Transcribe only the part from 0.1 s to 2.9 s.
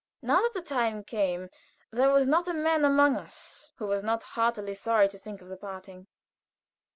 Now that the time came there was not a man